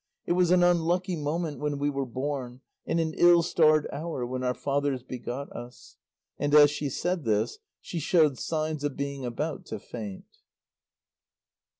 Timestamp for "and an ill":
2.87-3.43